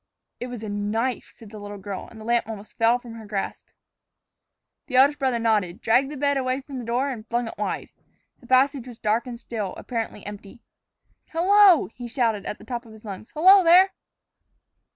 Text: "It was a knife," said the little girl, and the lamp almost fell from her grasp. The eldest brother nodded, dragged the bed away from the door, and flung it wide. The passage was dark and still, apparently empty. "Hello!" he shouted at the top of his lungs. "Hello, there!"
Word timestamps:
"It 0.39 0.47
was 0.47 0.63
a 0.63 0.69
knife," 0.69 1.31
said 1.35 1.51
the 1.51 1.59
little 1.59 1.77
girl, 1.77 2.07
and 2.09 2.19
the 2.19 2.25
lamp 2.25 2.49
almost 2.49 2.75
fell 2.75 2.97
from 2.97 3.13
her 3.13 3.27
grasp. 3.27 3.67
The 4.87 4.95
eldest 4.95 5.19
brother 5.19 5.37
nodded, 5.37 5.79
dragged 5.79 6.09
the 6.09 6.17
bed 6.17 6.37
away 6.37 6.59
from 6.61 6.79
the 6.79 6.85
door, 6.85 7.11
and 7.11 7.27
flung 7.27 7.47
it 7.47 7.53
wide. 7.55 7.89
The 8.39 8.47
passage 8.47 8.87
was 8.87 8.97
dark 8.97 9.27
and 9.27 9.39
still, 9.39 9.75
apparently 9.77 10.25
empty. 10.25 10.63
"Hello!" 11.29 11.85
he 11.93 12.07
shouted 12.07 12.47
at 12.47 12.57
the 12.57 12.65
top 12.65 12.83
of 12.87 12.93
his 12.93 13.05
lungs. 13.05 13.29
"Hello, 13.35 13.63
there!" 13.63 13.91